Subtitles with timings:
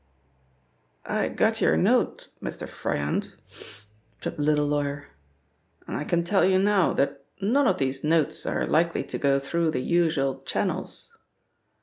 [1.05, 2.67] "I got your note, Mr.
[2.67, 3.35] Froyant,"
[4.23, 5.09] said the little lawyer,
[5.85, 9.37] "and I can tell you now that none of these notes are likely to go
[9.37, 11.15] through the usual channels."